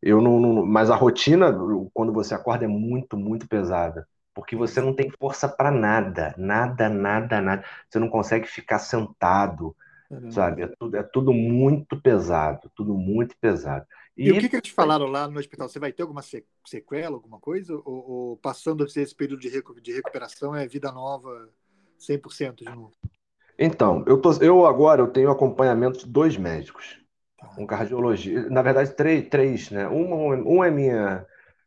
[0.03, 1.53] eu não, não- mas a rotina
[1.95, 6.91] quando você acorda é muito, muito pesada, porque você não tem força para nada, nada,
[6.91, 7.65] nada, nada.
[7.91, 9.77] Você não consegue ficar sentado,
[10.09, 10.31] Caramba.
[10.31, 10.63] sabe?
[10.65, 13.87] É tudo, é tudo muito pesado, tudo muito pesado.
[14.25, 15.69] E, o que, que eles falaram lá no hospital?
[15.69, 17.75] Você vai ter alguma se- sequela, alguma coisa?
[17.75, 21.51] Ou, ou passando esse período de, recu- de recuperação é vida nova
[21.99, 22.95] 100% de novo?
[23.59, 26.99] Então, eu tô, eu agora eu tenho acompanhamento de dois médicos.
[27.39, 27.51] Tá.
[27.59, 29.89] um cardiologista, na verdade, três, três, né?
[29.89, 31.27] Um, um é minha,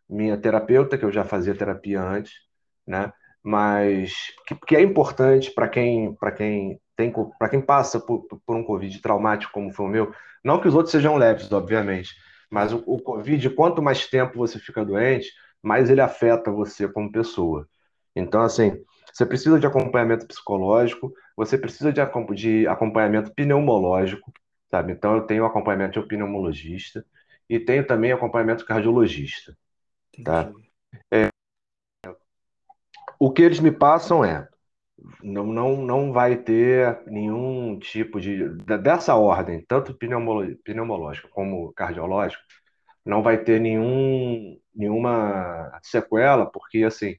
[0.09, 2.33] minha terapeuta, que eu já fazia terapia antes,
[2.89, 3.13] né?
[3.43, 4.11] Mas
[4.47, 8.63] que, que é importante para quem, para quem tem, para quem passa por, por um
[8.63, 10.13] Covid traumático como foi o meu.
[10.43, 12.15] Não que os outros sejam leves, obviamente,
[12.49, 17.11] mas o, o Covid, quanto mais tempo você fica doente, mais ele afeta você como
[17.11, 17.67] pessoa.
[18.15, 22.01] Então, assim, você precisa de acompanhamento psicológico, você precisa de,
[22.33, 24.33] de acompanhamento pneumológico,
[24.69, 24.93] sabe?
[24.93, 27.05] Então, eu tenho acompanhamento de um pneumologista
[27.47, 29.55] e tenho também acompanhamento cardiologista.
[30.23, 30.51] Tá.
[31.11, 31.38] Entendi.
[33.19, 34.47] O que eles me passam é,
[35.23, 42.41] não, não, não vai ter nenhum tipo de, dessa ordem, tanto pneumolo- pneumológica como cardiológica,
[43.05, 47.15] não vai ter nenhum, nenhuma sequela, porque, assim,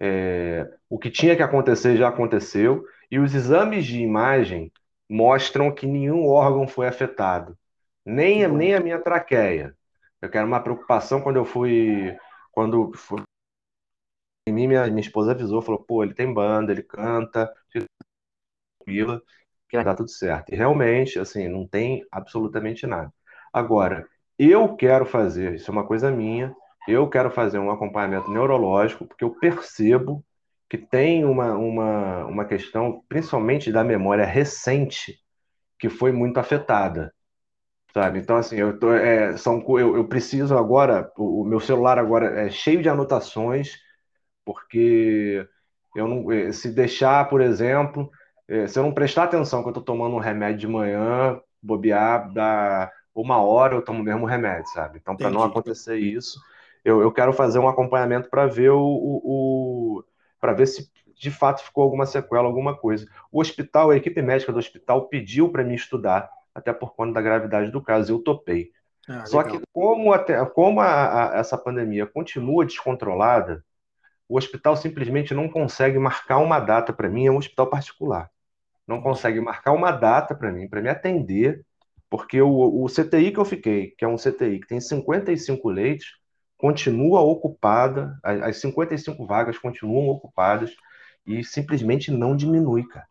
[0.00, 4.72] é, o que tinha que acontecer já aconteceu, e os exames de imagem
[5.08, 7.56] mostram que nenhum órgão foi afetado,
[8.04, 9.74] nem, nem a minha traqueia.
[10.22, 12.16] Eu quero uma preocupação quando eu fui,
[12.52, 13.22] quando fui,
[14.52, 17.52] mim, minha, minha esposa avisou, falou, pô, ele tem banda, ele canta,
[18.78, 19.22] tranquila,
[19.68, 20.52] que dar tudo certo.
[20.52, 23.12] E realmente, assim, não tem absolutamente nada.
[23.52, 24.06] Agora,
[24.38, 26.54] eu quero fazer, isso é uma coisa minha,
[26.86, 30.24] eu quero fazer um acompanhamento neurológico, porque eu percebo
[30.68, 35.18] que tem uma, uma, uma questão, principalmente da memória recente,
[35.78, 37.12] que foi muito afetada.
[37.92, 38.20] Sabe?
[38.20, 42.42] Então, assim, eu, tô, é, são, eu, eu preciso agora, o, o meu celular agora
[42.46, 43.76] é cheio de anotações,
[44.48, 45.46] porque
[45.94, 48.10] eu não, eh, se deixar, por exemplo,
[48.48, 52.32] eh, se eu não prestar atenção que eu estou tomando um remédio de manhã, bobear,
[52.32, 54.98] dá uma hora eu tomo o mesmo remédio, sabe?
[54.98, 56.40] Então, para não acontecer isso,
[56.84, 60.04] eu, eu quero fazer um acompanhamento para ver o, o, o
[60.40, 63.06] para ver se de fato ficou alguma sequela, alguma coisa.
[63.32, 67.20] O hospital, a equipe médica do hospital pediu para mim estudar, até por conta da
[67.22, 68.70] gravidade do caso, e eu topei.
[69.08, 69.60] Ah, Só legal.
[69.60, 73.64] que como, até, como a- a- essa pandemia continua descontrolada,
[74.28, 78.30] o hospital simplesmente não consegue marcar uma data para mim, é um hospital particular.
[78.86, 81.64] não consegue marcar uma data para mim, para me atender,
[82.10, 86.06] porque o, o CTI que eu fiquei, que é um CTI que tem 55 leitos,
[86.56, 90.74] continua ocupada, as 55 vagas continuam ocupadas
[91.26, 93.06] e simplesmente não diminui, cara.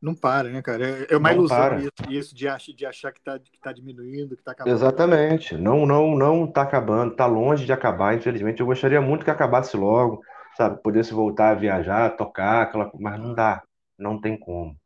[0.00, 0.88] Não para, né, cara?
[0.88, 4.34] É, é uma não ilusão isso, isso, de, achar, de achar que está tá diminuindo,
[4.34, 4.74] que está acabando.
[4.74, 5.56] Exatamente.
[5.58, 8.60] Não, não, não está acabando, está longe de acabar, infelizmente.
[8.60, 10.22] Eu gostaria muito que acabasse logo,
[10.60, 10.82] sabe?
[10.82, 12.90] Pudesse voltar a viajar, tocar, aquela...
[12.98, 13.62] mas não dá,
[13.98, 14.76] não tem como,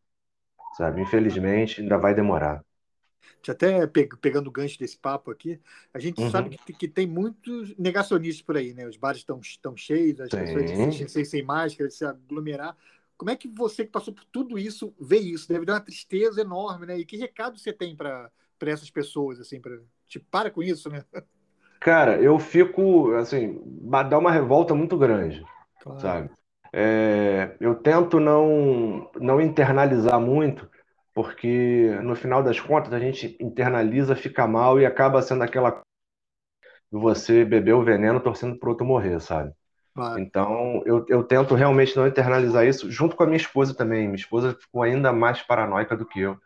[0.76, 1.02] sabe?
[1.02, 2.64] Infelizmente, ainda vai demorar.
[3.46, 5.60] Até pegando o gancho desse papo aqui,
[5.92, 6.30] a gente uhum.
[6.30, 8.86] sabe que, que, tem muitos negacionistas por aí, né?
[8.86, 12.76] Os bares estão, estão cheios, as pessoas desistem sem, sem máscara, de se aglomerar.
[13.18, 15.48] Como é que você que passou por tudo isso vê isso?
[15.48, 16.98] Deve dar uma tristeza enorme, né?
[16.98, 18.30] E que recado você tem para
[18.62, 21.04] essas pessoas, assim, para tipo, para com isso, né?
[21.80, 23.60] Cara, eu fico, assim,
[24.08, 25.44] dá uma revolta muito grande,
[25.84, 26.00] claro.
[26.00, 26.30] sabe?
[26.72, 30.68] É, eu tento não, não internalizar muito,
[31.14, 35.80] porque no final das contas a gente internaliza, fica mal e acaba sendo aquela
[36.90, 39.52] você beber o veneno torcendo para outro morrer, sabe?
[39.94, 40.18] Claro.
[40.18, 44.06] Então, eu, eu tento realmente não internalizar isso, junto com a minha esposa também.
[44.06, 46.36] Minha esposa ficou ainda mais paranoica do que eu.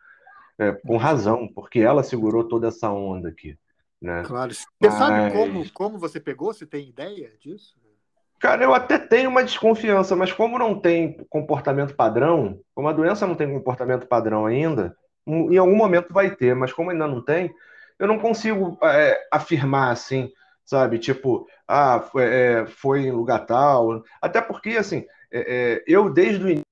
[0.58, 3.56] É, com razão, porque ela segurou toda essa onda aqui.
[4.00, 4.22] Né?
[4.24, 4.52] Claro.
[4.52, 4.94] Você Mas...
[4.94, 6.52] sabe como, como você pegou?
[6.52, 7.78] Você tem ideia disso?
[8.40, 13.26] Cara, eu até tenho uma desconfiança, mas como não tem comportamento padrão, como a doença
[13.26, 14.96] não tem comportamento padrão ainda,
[15.26, 17.52] em algum momento vai ter, mas como ainda não tem,
[17.98, 20.30] eu não consigo é, afirmar assim,
[20.64, 20.98] sabe?
[20.98, 24.02] Tipo, ah, foi, é, foi em lugar tal.
[24.22, 26.64] Até porque, assim, é, é, eu desde o início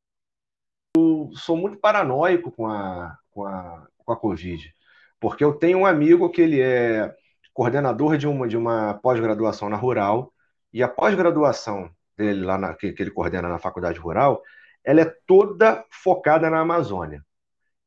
[1.35, 4.73] sou muito paranoico com a, com a, com a Covid.
[5.21, 7.15] Porque eu tenho um amigo que ele é
[7.53, 10.33] coordenador de uma, de uma pós-graduação na Rural,
[10.77, 14.43] e a pós-graduação dele lá na, que, que ele coordena na Faculdade Rural,
[14.85, 17.25] ela é toda focada na Amazônia.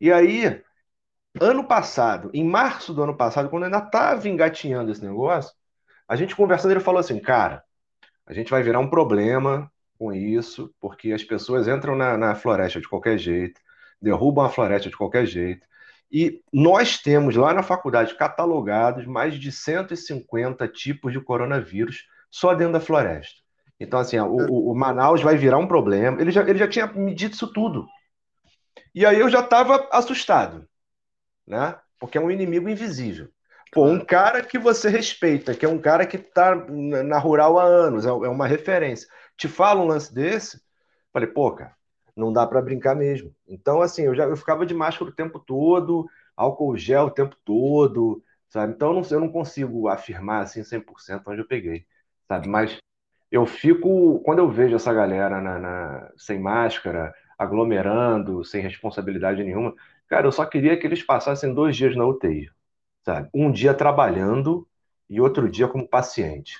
[0.01, 0.59] E aí,
[1.39, 5.53] ano passado, em março do ano passado, quando ainda estava engatinhando esse negócio,
[6.07, 7.63] a gente conversando, ele falou assim, cara,
[8.25, 12.81] a gente vai virar um problema com isso, porque as pessoas entram na, na floresta
[12.81, 13.61] de qualquer jeito,
[14.01, 15.63] derrubam a floresta de qualquer jeito,
[16.11, 22.73] e nós temos lá na faculdade catalogados mais de 150 tipos de coronavírus só dentro
[22.73, 23.39] da floresta.
[23.79, 26.21] Então, assim, o, o Manaus vai virar um problema.
[26.21, 27.87] Ele já, ele já tinha me dito isso tudo.
[28.93, 30.67] E aí eu já estava assustado,
[31.47, 31.77] né?
[31.99, 33.29] Porque é um inimigo invisível.
[33.71, 37.63] Pô, um cara que você respeita, que é um cara que está na rural há
[37.63, 39.07] anos, é, é uma referência.
[39.37, 40.59] Te fala um lance desse,
[41.13, 41.75] falei, pô, cara,
[42.15, 43.33] não dá para brincar mesmo.
[43.47, 47.35] Então, assim, eu já eu ficava de máscara o tempo todo, álcool gel o tempo
[47.45, 48.73] todo, sabe?
[48.73, 51.85] Então, eu não, eu não consigo afirmar, assim, 100% onde eu peguei,
[52.29, 52.47] sabe?
[52.47, 52.77] Mas
[53.31, 59.73] eu fico, quando eu vejo essa galera na, na, sem máscara, aglomerando, sem responsabilidade nenhuma,
[60.07, 62.49] cara, eu só queria que eles passassem dois dias na UTI
[63.03, 63.29] sabe?
[63.33, 64.67] Um dia trabalhando
[65.09, 66.55] e outro dia como paciente,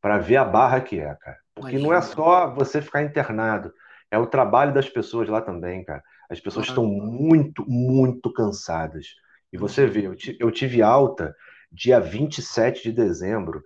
[0.00, 1.38] para ver a barra que é, cara.
[1.54, 1.88] Porque Imagina.
[1.88, 3.72] não é só você ficar internado,
[4.10, 6.02] é o trabalho das pessoas lá também, cara.
[6.30, 9.08] As pessoas estão muito, muito cansadas.
[9.52, 11.34] E você vê, eu tive alta
[11.70, 13.62] dia 27 de dezembro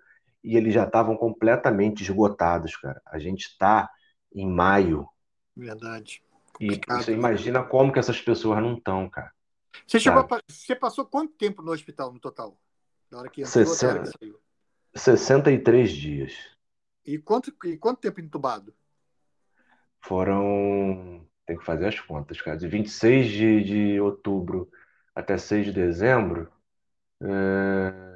[0.47, 3.03] e eles já estavam completamente esgotados, cara.
[3.05, 3.91] A gente está
[4.33, 5.09] em maio.
[5.57, 6.23] Verdade.
[6.53, 9.33] Complicado, e você imagina como que essas pessoas não estão, cara.
[9.85, 12.57] Você, a, você passou quanto tempo no hospital no total?
[13.11, 14.13] Na hora que entrou, 60,
[14.95, 16.33] 63 dias.
[17.05, 18.73] E quanto, e quanto tempo entubado?
[20.01, 21.27] Foram.
[21.45, 22.57] Tem que fazer as contas, cara.
[22.57, 24.71] De 26 de, de outubro
[25.13, 26.53] até 6 de dezembro.
[27.21, 28.16] É,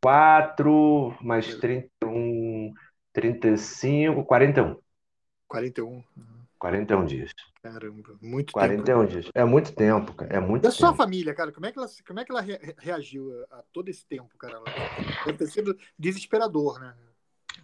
[0.00, 2.72] 4 mais 31,
[3.12, 4.76] 35, 41.
[5.48, 6.04] 41.
[6.58, 7.32] 41 dias.
[7.62, 9.06] Caramba, muito 41 tempo.
[9.10, 9.30] dias.
[9.34, 10.36] É muito tempo, cara.
[10.36, 12.44] É muito e a sua família, cara, como é que ela, como é que ela
[12.78, 14.60] reagiu a, todo esse tempo, cara?
[15.24, 16.94] Deve ter sido desesperador, né?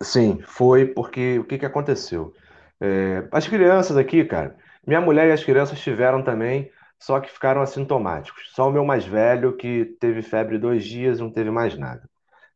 [0.01, 2.35] Sim, foi porque o que, que aconteceu?
[2.81, 6.71] É, as crianças aqui, cara, minha mulher e as crianças tiveram também,
[7.05, 8.51] só que ficaram assintomáticos.
[8.55, 12.09] Só o meu mais velho que teve febre dois dias, não teve mais nada,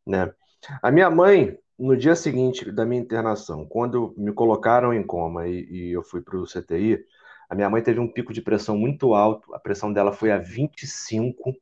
[0.05, 0.33] né?
[0.81, 5.65] A minha mãe, no dia seguinte da minha internação, quando me colocaram em coma e,
[5.69, 6.99] e eu fui para o CTI,
[7.47, 10.39] a minha mãe teve um pico de pressão muito alto, a pressão dela foi a
[10.39, 11.53] 25.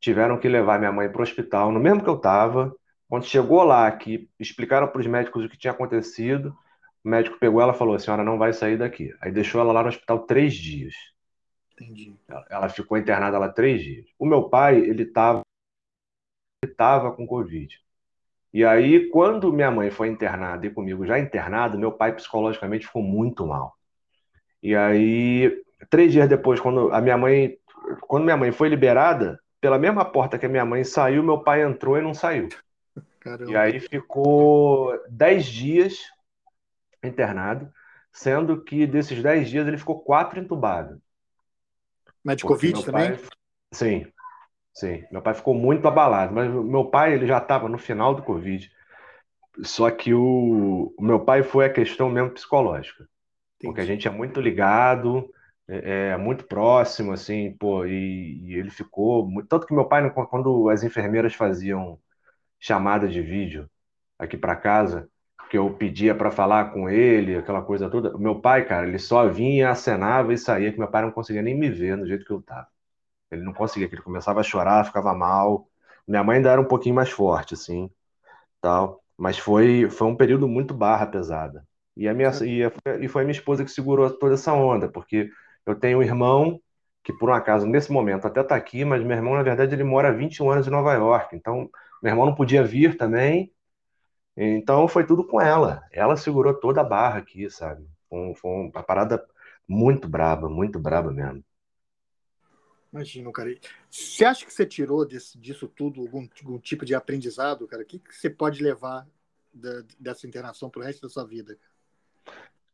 [0.00, 2.74] Tiveram que levar minha mãe para o hospital, no mesmo que eu estava.
[3.08, 6.56] Quando chegou lá, que explicaram para os médicos o que tinha acontecido,
[7.04, 9.12] o médico pegou ela e falou: a senhora não vai sair daqui.
[9.20, 10.94] Aí deixou ela lá no hospital três dias.
[11.80, 12.14] Entendi.
[12.50, 14.06] Ela ficou internada lá três dias.
[14.18, 15.42] O meu pai, ele estava
[16.62, 17.80] ele tava com Covid.
[18.52, 23.02] E aí, quando minha mãe foi internada e comigo já internado, meu pai psicologicamente ficou
[23.02, 23.74] muito mal.
[24.62, 27.56] E aí três dias depois, quando a minha mãe,
[28.02, 31.62] quando minha mãe foi liberada, pela mesma porta que a minha mãe saiu, meu pai
[31.62, 32.48] entrou e não saiu.
[33.20, 33.50] Caramba.
[33.50, 35.98] E aí ficou dez dias
[37.02, 37.72] internado,
[38.12, 41.00] sendo que desses dez dias ele ficou quatro entubado.
[42.24, 43.16] Mas de Covid também?
[43.16, 43.28] Pai...
[43.72, 44.06] Sim,
[44.74, 45.04] sim.
[45.10, 48.70] Meu pai ficou muito abalado, mas meu pai ele já estava no final do Covid.
[49.62, 53.02] Só que o, o meu pai foi a questão mesmo psicológica.
[53.02, 53.66] Entendi.
[53.66, 55.28] Porque a gente é muito ligado,
[55.68, 59.28] é, é muito próximo, assim, pô, e, e, ele ficou.
[59.48, 61.98] Tanto que meu pai, quando as enfermeiras faziam
[62.58, 63.68] chamada de vídeo
[64.18, 65.09] aqui para casa,
[65.50, 69.28] que eu pedia para falar com ele, aquela coisa toda, meu pai, cara, ele só
[69.28, 72.32] vinha, acenava e saía, que meu pai não conseguia nem me ver do jeito que
[72.32, 72.68] eu tava.
[73.30, 75.68] Ele não conseguia, que ele começava a chorar, ficava mal.
[76.08, 77.90] Minha mãe ainda era um pouquinho mais forte, assim,
[78.60, 79.02] tal.
[79.16, 81.66] Mas foi, foi um período muito barra pesada.
[81.96, 84.88] E, a minha, e, a, e foi a minha esposa que segurou toda essa onda,
[84.88, 85.30] porque
[85.66, 86.60] eu tenho um irmão
[87.04, 89.84] que, por um acaso, nesse momento até está aqui, mas meu irmão, na verdade, ele
[89.84, 91.36] mora há 21 anos em Nova York.
[91.36, 91.70] Então,
[92.02, 93.52] meu irmão não podia vir também.
[94.36, 95.82] Então, foi tudo com ela.
[95.92, 97.86] Ela segurou toda a barra aqui, sabe?
[98.08, 99.24] Foi, foi uma parada
[99.66, 101.44] muito braba, muito braba mesmo.
[102.92, 103.54] Imagino, cara.
[103.88, 107.82] Você acha que você tirou desse, disso tudo algum, algum, tipo de aprendizado, cara?
[107.82, 109.06] O que, que você pode levar
[109.52, 111.56] da, dessa internação para o resto da sua vida?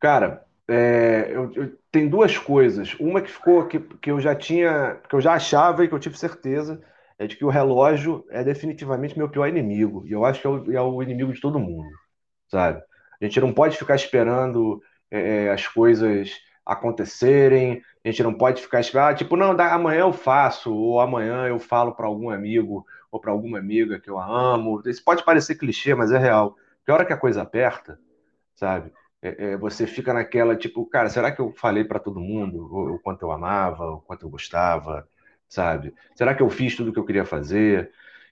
[0.01, 2.95] Cara, é, eu, eu, tem duas coisas.
[2.99, 6.01] Uma que ficou que, que eu já tinha, que eu já achava e que eu
[6.01, 6.83] tive certeza
[7.19, 10.05] é de que o relógio é definitivamente meu pior inimigo.
[10.07, 11.89] E eu acho que é o, é o inimigo de todo mundo,
[12.49, 12.83] sabe?
[13.21, 16.33] A gente não pode ficar esperando é, é as coisas
[16.65, 21.47] acontecerem, a gente não pode ficar esperando, ah, tipo, não, amanhã eu faço, ou amanhã
[21.47, 24.83] eu falo para algum amigo ou para alguma amiga que eu amo.
[24.85, 26.57] Isso pode parecer clichê, mas é real.
[26.79, 27.99] Porque a hora que a coisa aperta,
[28.55, 28.93] sabe?
[29.23, 32.95] É, é, você fica naquela, tipo, cara, será que eu falei para todo mundo o,
[32.95, 35.09] o, quanto eu amava, o quanto eu gostava,
[35.49, 35.95] sabe?
[36.15, 37.91] Será que eu fiz tudo o que eu queria fazer?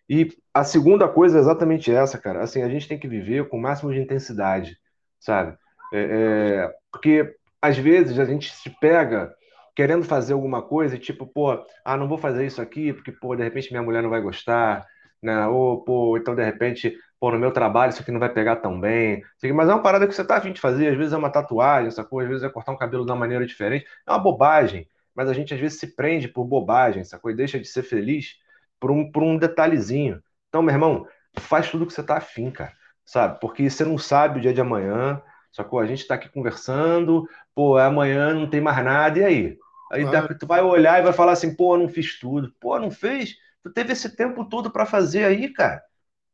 [0.08, 2.42] E a segunda coisa é exatamente essa, cara.
[2.42, 4.78] Assim, a gente tem que viver com o máximo de intensidade,
[5.18, 5.56] sabe?
[5.92, 9.34] É, é porque às vezes a gente se pega
[9.74, 13.34] querendo fazer alguma coisa e tipo, pô, ah, não vou fazer isso aqui porque, pô,
[13.34, 14.86] de repente minha mulher não vai gostar,
[15.22, 15.46] né?
[15.46, 18.78] Ou, pô, então de repente, pô, no meu trabalho isso aqui não vai pegar tão
[18.78, 19.22] bem.
[19.54, 21.88] Mas é uma parada que você tá afim de fazer, às vezes é uma tatuagem,
[21.88, 23.86] essa coisa, às vezes é cortar um cabelo de uma maneira diferente.
[24.06, 27.58] É uma bobagem, mas a gente às vezes se prende por bobagem, essa coisa, deixa
[27.58, 28.36] de ser feliz
[28.80, 30.22] por um, por um detalhezinho.
[30.48, 31.06] Então, meu irmão,
[31.38, 32.72] faz tudo que você tá afim, cara,
[33.04, 33.40] sabe?
[33.40, 35.22] Porque você não sabe o dia de amanhã,
[35.54, 35.78] Sacou?
[35.78, 39.58] A gente está aqui conversando, pô, amanhã não tem mais nada, e aí?
[39.92, 40.04] Aí
[40.36, 42.52] tu vai olhar e vai falar assim, pô, não fiz tudo.
[42.58, 43.36] Pô, não fez?
[43.62, 45.80] Tu teve esse tempo todo para fazer aí, cara.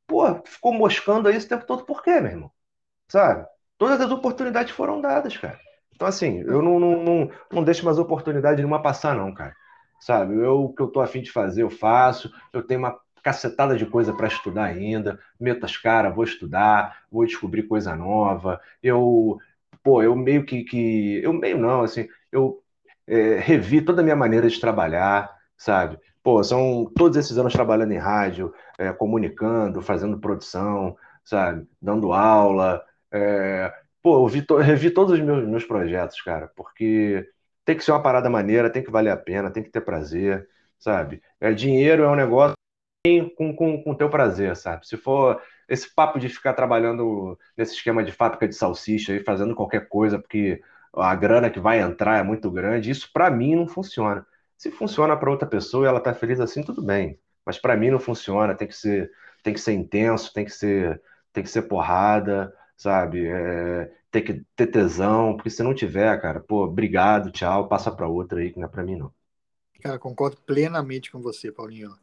[0.07, 2.51] Pô, ficou moscando aí esse tempo todo por quê, meu irmão?
[3.09, 3.47] Sabe?
[3.77, 5.61] Todas as oportunidades foram dadas, cara.
[6.01, 9.55] Então, assim, eu não, não, não, não deixo mais oportunidade nenhuma passar, não, cara.
[10.01, 10.35] Sabe?
[10.35, 12.33] Eu, o que eu tô afim de fazer, eu faço.
[12.55, 17.27] Eu tenho uma cacetada de coisa para estudar ainda, meto as caras, vou estudar, vou
[17.27, 18.59] descobrir coisa nova.
[18.83, 19.39] Eu,
[19.83, 22.63] pô, eu meio que, que eu meio não, assim, eu
[23.07, 25.99] é, revi toda a minha maneira de trabalhar, sabe?
[26.23, 31.69] Pô, são todos esses anos trabalhando em rádio, é, comunicando, fazendo produção, sabe?
[31.81, 32.83] Dando aula.
[33.13, 33.71] É,
[34.03, 37.29] pô, eu vi, revi todos os meus, meus projetos, cara, porque
[37.65, 40.49] tem que ser uma parada maneira, tem que valer a pena, tem que ter prazer,
[40.79, 41.23] sabe?
[41.41, 42.55] É, dinheiro é um negócio
[43.37, 44.87] com, com, com teu prazer, sabe?
[44.87, 49.55] Se for esse papo de ficar trabalhando nesse esquema de fábrica de salsicha e fazendo
[49.55, 50.61] qualquer coisa porque
[50.93, 54.27] a grana que vai entrar é muito grande, isso para mim não funciona.
[54.57, 57.19] Se funciona para outra pessoa e ela tá feliz assim, tudo bem.
[57.47, 59.11] Mas para mim não funciona, tem que ser,
[59.43, 61.01] tem que ser intenso, tem que ser,
[61.33, 63.27] tem que ser porrada, sabe?
[63.27, 68.09] É, tem que ter tesão, porque se não tiver, cara, pô, obrigado, tchau, passa para
[68.09, 69.13] outra aí que não é para mim não.
[69.83, 71.95] Cara, concordo plenamente com você, Paulinho.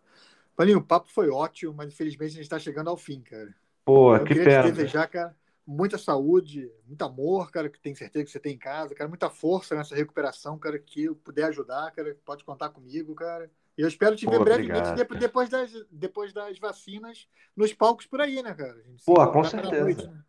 [0.55, 3.53] Paulinho, o papo foi ótimo, mas infelizmente a gente está chegando ao fim, cara.
[3.83, 4.63] Pô, Eu que queria pena.
[4.63, 8.59] te desejar, cara, muita saúde, muito amor, cara, que tenho certeza que você tem em
[8.59, 13.15] casa, cara, muita força nessa recuperação, cara, que eu puder ajudar, cara, pode contar comigo,
[13.15, 13.49] cara.
[13.75, 18.05] E eu espero te ver Pô, brevemente obrigado, depois, das, depois das vacinas nos palcos
[18.05, 18.77] por aí, né, cara?
[19.05, 19.83] Pô, com certeza.
[19.83, 20.23] Noite, né?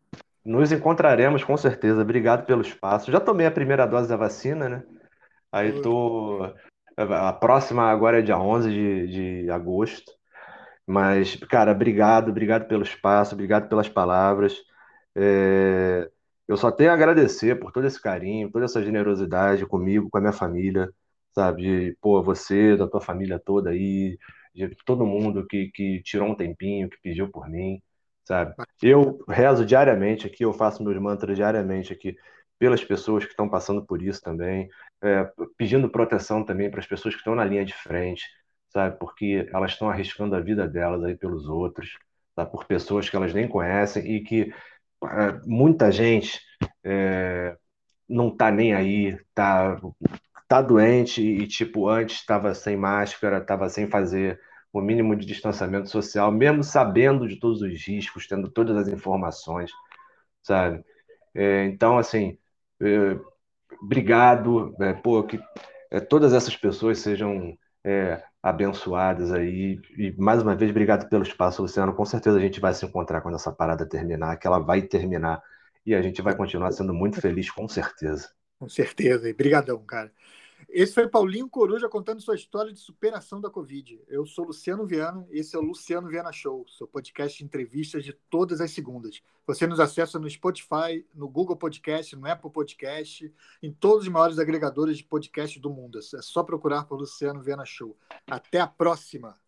[0.45, 2.03] Nos encontraremos, com certeza.
[2.03, 3.11] Obrigado pelo espaço.
[3.11, 4.83] Já tomei a primeira dose da vacina, né?
[5.53, 6.41] Aí tô.
[6.97, 10.13] A próxima agora é dia 11 de, de agosto.
[10.87, 14.57] Mas, cara, obrigado, obrigado pelo espaço, obrigado pelas palavras.
[15.15, 16.11] É,
[16.49, 20.21] eu só tenho a agradecer por todo esse carinho, toda essa generosidade comigo, com a
[20.21, 20.89] minha família,
[21.35, 21.63] sabe?
[21.63, 24.19] De, pô, você, da tua família toda aí,
[24.55, 27.83] de todo mundo que, que tirou um tempinho, que pediu por mim,
[28.29, 28.55] sabe?
[28.83, 32.15] Eu rezo diariamente aqui, eu faço meus mantras diariamente aqui,
[32.59, 34.69] pelas pessoas que estão passando por isso também,
[35.03, 38.25] é, pedindo proteção também para as pessoas que estão na linha de frente,
[38.69, 38.99] sabe?
[38.99, 41.97] Porque elas estão arriscando a vida delas aí pelos outros,
[42.35, 42.45] tá?
[42.45, 44.53] por pessoas que elas nem conhecem e que
[45.05, 46.39] é, muita gente
[46.85, 47.57] é,
[48.07, 49.81] não tá nem aí, tá,
[50.47, 54.39] tá doente e, tipo, antes estava sem máscara, estava sem fazer
[54.79, 59.71] o mínimo de distanciamento social, mesmo sabendo de todos os riscos, tendo todas as informações,
[60.43, 60.85] sabe?
[61.35, 62.39] É, então, assim,
[62.81, 63.19] é,
[63.83, 65.41] obrigado, é, pô, que
[65.91, 69.81] é, todas essas pessoas sejam é, abençoadas aí.
[69.97, 71.95] E mais uma vez, obrigado pelo espaço, Luciano.
[71.95, 75.43] Com certeza a gente vai se encontrar quando essa parada terminar, que ela vai terminar.
[75.85, 78.31] E a gente vai continuar sendo muito feliz, com certeza.
[78.59, 79.29] Com certeza.
[79.29, 80.13] E brigadão, cara.
[80.69, 84.03] Esse foi Paulinho Coruja contando sua história de superação da Covid.
[84.07, 88.13] Eu sou Luciano Viana, esse é o Luciano Viana Show, seu podcast de entrevistas de
[88.13, 89.23] todas as segundas.
[89.47, 94.39] Você nos acessa no Spotify, no Google Podcast, no Apple Podcast, em todos os maiores
[94.39, 95.99] agregadores de podcast do mundo.
[95.99, 97.97] É só procurar por Luciano Viana Show.
[98.27, 99.41] Até a próxima!